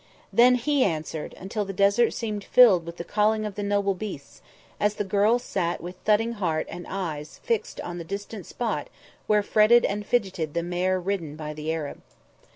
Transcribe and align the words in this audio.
Then 0.33 0.55
he 0.55 0.83
answered, 0.83 1.35
until 1.37 1.63
the 1.63 1.73
desert 1.73 2.09
seemed 2.09 2.43
filled 2.43 2.87
with 2.87 2.97
the 2.97 3.03
calling 3.03 3.45
of 3.45 3.53
the 3.53 3.61
noble 3.61 3.93
beasts, 3.93 4.41
as 4.79 4.95
the 4.95 5.03
girl 5.03 5.37
sat 5.37 5.79
with 5.79 5.95
thudding 6.05 6.31
heart 6.31 6.65
and 6.71 6.87
eyes 6.89 7.39
fixed 7.43 7.79
on 7.81 7.99
the 7.99 8.03
distant 8.03 8.47
spot 8.47 8.87
where 9.27 9.43
fretted 9.43 9.85
and 9.85 10.03
fidgeted 10.03 10.55
the 10.55 10.63
mare 10.63 10.99
ridden 10.99 11.35
by 11.35 11.53
the 11.53 11.71
Arab. 11.71 12.01